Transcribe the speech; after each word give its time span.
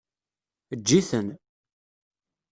Eǧǧ-iten. 0.73 1.27